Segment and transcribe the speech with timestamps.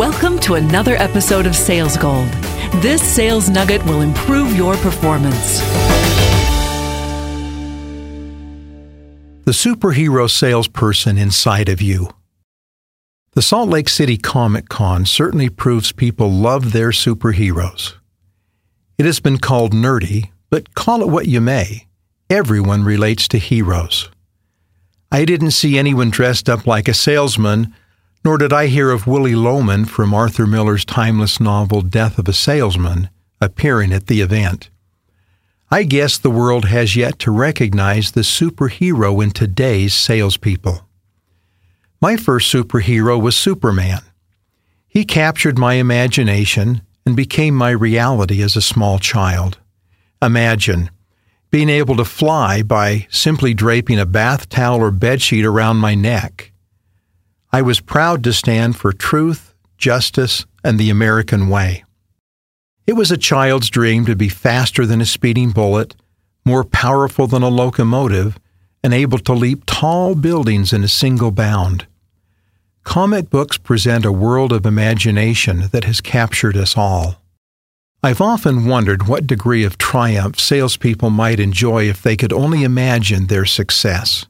[0.00, 2.26] Welcome to another episode of Sales Gold.
[2.76, 5.58] This sales nugget will improve your performance.
[9.44, 12.08] The superhero salesperson inside of you.
[13.32, 17.92] The Salt Lake City Comic Con certainly proves people love their superheroes.
[18.96, 21.88] It has been called nerdy, but call it what you may.
[22.30, 24.08] Everyone relates to heroes.
[25.12, 27.74] I didn't see anyone dressed up like a salesman,
[28.24, 32.32] nor did I hear of Willy Loman from Arthur Miller's timeless novel Death of a
[32.32, 33.08] Salesman
[33.40, 34.70] appearing at the event.
[35.70, 40.86] I guess the world has yet to recognize the superhero in today's salespeople.
[42.00, 44.00] My first superhero was Superman.
[44.88, 49.58] He captured my imagination and became my reality as a small child.
[50.20, 50.90] Imagine
[51.50, 56.52] being able to fly by simply draping a bath towel or bedsheet around my neck.
[57.52, 61.84] I was proud to stand for truth, justice, and the American way.
[62.86, 65.96] It was a child's dream to be faster than a speeding bullet,
[66.44, 68.38] more powerful than a locomotive,
[68.84, 71.86] and able to leap tall buildings in a single bound.
[72.84, 77.20] Comic books present a world of imagination that has captured us all.
[78.02, 83.26] I've often wondered what degree of triumph salespeople might enjoy if they could only imagine
[83.26, 84.26] their success.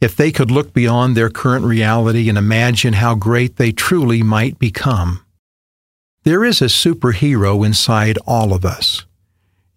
[0.00, 4.58] If they could look beyond their current reality and imagine how great they truly might
[4.58, 5.24] become.
[6.24, 9.04] There is a superhero inside all of us.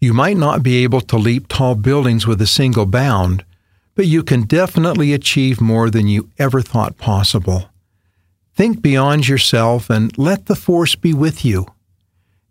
[0.02, 3.46] You might not be able to leap tall buildings with a single bound,
[3.96, 7.70] but you can definitely achieve more than you ever thought possible.
[8.56, 11.68] Think beyond yourself and let the force be with you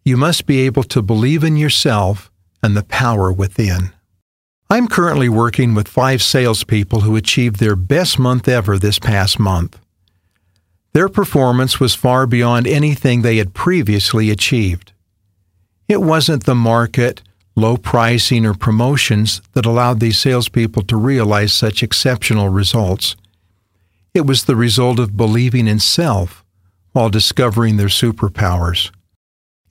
[0.08, 2.30] you must be able to believe in yourself
[2.62, 3.91] and the power within.
[4.70, 9.78] I'm currently working with five salespeople who achieved their best month ever this past month.
[10.92, 14.92] Their performance was far beyond anything they had previously achieved.
[15.89, 17.23] It wasn't the market,
[17.56, 23.17] low pricing, or promotions that allowed these salespeople to realize such exceptional results.
[24.12, 26.45] It was the result of believing in self
[26.92, 28.90] while discovering their superpowers.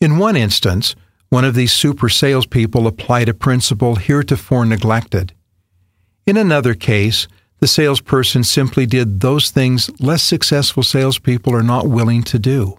[0.01, 0.95] In one instance,
[1.29, 5.33] one of these super salespeople applied a principle heretofore neglected.
[6.25, 7.27] In another case,
[7.59, 12.77] the salesperson simply did those things less successful salespeople are not willing to do.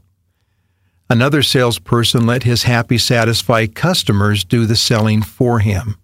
[1.10, 5.96] Another salesperson let his happy, satisfied customers do the selling for him.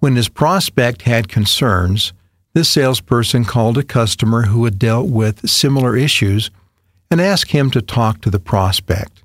[0.00, 2.12] When his prospect had concerns,
[2.52, 6.50] this salesperson called a customer who had dealt with similar issues
[7.10, 9.22] and asked him to talk to the prospect.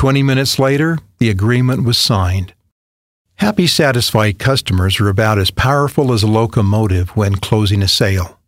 [0.00, 2.54] Twenty minutes later, the agreement was signed.
[3.34, 8.38] Happy, satisfied customers are about as powerful as a locomotive when closing a sale.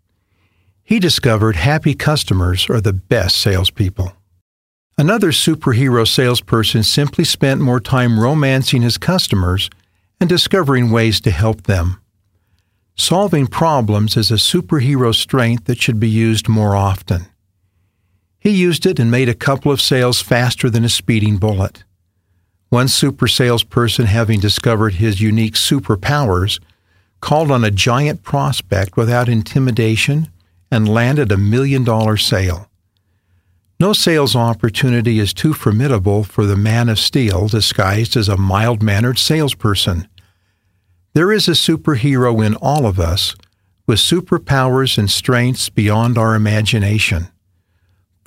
[0.82, 4.14] He discovered happy customers are the best salespeople.
[4.96, 9.68] Another superhero salesperson simply spent more time romancing his customers
[10.18, 12.00] and discovering ways to help them.
[12.96, 17.26] Solving problems is a superhero strength that should be used more often.
[18.42, 21.84] He used it and made a couple of sales faster than a speeding bullet.
[22.70, 26.58] One super salesperson, having discovered his unique superpowers,
[27.20, 30.28] called on a giant prospect without intimidation
[30.72, 32.68] and landed a million dollar sale.
[33.78, 38.82] No sales opportunity is too formidable for the man of steel disguised as a mild
[38.82, 40.08] mannered salesperson.
[41.12, 43.36] There is a superhero in all of us
[43.86, 47.28] with superpowers and strengths beyond our imagination.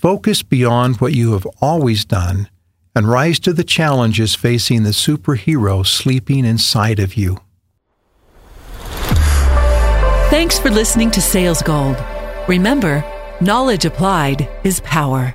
[0.06, 2.48] Focus beyond what you have always done
[2.96, 7.40] and rise to the challenges facing the superhero sleeping inside of you.
[10.30, 11.98] Thanks for listening to Sales Gold.
[12.48, 13.04] Remember,
[13.42, 15.34] knowledge applied is power.